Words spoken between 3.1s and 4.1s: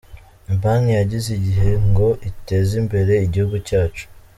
igihugu cyacu.